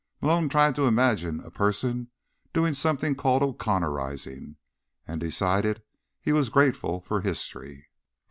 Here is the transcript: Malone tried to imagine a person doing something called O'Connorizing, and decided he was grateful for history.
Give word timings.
Malone 0.19 0.49
tried 0.49 0.73
to 0.73 0.87
imagine 0.87 1.39
a 1.41 1.51
person 1.51 2.09
doing 2.53 2.73
something 2.73 3.13
called 3.13 3.43
O'Connorizing, 3.43 4.55
and 5.07 5.21
decided 5.21 5.83
he 6.19 6.33
was 6.33 6.49
grateful 6.49 7.01
for 7.01 7.21
history. 7.21 7.85